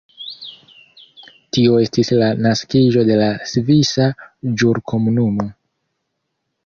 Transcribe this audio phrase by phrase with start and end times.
[1.57, 4.09] Tio estis la naskiĝo de la Svisa
[4.63, 5.47] Ĵurkomunumo.